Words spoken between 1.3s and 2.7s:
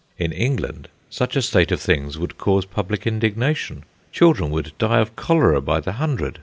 a state of things would cause